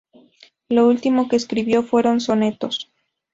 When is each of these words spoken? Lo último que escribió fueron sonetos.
Lo 0.67 0.87
último 0.87 1.29
que 1.29 1.35
escribió 1.35 1.83
fueron 1.83 2.21
sonetos. 2.21 2.91